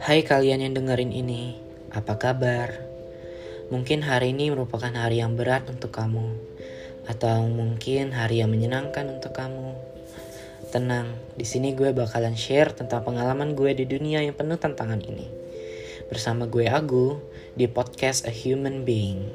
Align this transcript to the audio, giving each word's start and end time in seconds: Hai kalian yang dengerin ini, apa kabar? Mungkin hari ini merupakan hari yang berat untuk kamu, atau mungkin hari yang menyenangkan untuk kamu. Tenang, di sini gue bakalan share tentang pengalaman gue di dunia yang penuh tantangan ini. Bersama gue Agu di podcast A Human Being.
Hai 0.00 0.24
kalian 0.24 0.64
yang 0.64 0.72
dengerin 0.72 1.12
ini, 1.12 1.60
apa 1.92 2.16
kabar? 2.16 2.72
Mungkin 3.68 4.00
hari 4.00 4.32
ini 4.32 4.48
merupakan 4.48 4.88
hari 4.88 5.20
yang 5.20 5.36
berat 5.36 5.68
untuk 5.68 5.92
kamu, 5.92 6.40
atau 7.04 7.44
mungkin 7.44 8.16
hari 8.16 8.40
yang 8.40 8.48
menyenangkan 8.48 9.12
untuk 9.12 9.36
kamu. 9.36 9.76
Tenang, 10.72 11.20
di 11.36 11.44
sini 11.44 11.76
gue 11.76 11.92
bakalan 11.92 12.32
share 12.32 12.72
tentang 12.72 13.04
pengalaman 13.04 13.52
gue 13.52 13.76
di 13.76 13.84
dunia 13.84 14.24
yang 14.24 14.32
penuh 14.32 14.56
tantangan 14.56 15.04
ini. 15.04 15.28
Bersama 16.08 16.48
gue 16.48 16.64
Agu 16.64 17.20
di 17.52 17.68
podcast 17.68 18.24
A 18.24 18.32
Human 18.32 18.88
Being. 18.88 19.28